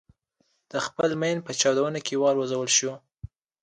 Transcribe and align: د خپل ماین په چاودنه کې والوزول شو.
د 0.71 0.73
خپل 0.85 1.09
ماین 1.21 1.39
په 1.43 1.51
چاودنه 1.59 1.99
کې 2.05 2.21
والوزول 2.21 2.69
شو. 2.77 2.91